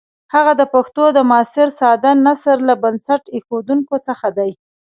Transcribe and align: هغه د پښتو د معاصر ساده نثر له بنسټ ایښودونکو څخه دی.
هغه 0.33 0.53
د 0.61 0.63
پښتو 0.73 1.03
د 1.17 1.19
معاصر 1.29 1.67
ساده 1.79 2.11
نثر 2.25 2.57
له 2.69 2.75
بنسټ 2.83 3.23
ایښودونکو 3.35 3.95
څخه 4.07 4.27
دی. 4.37 4.51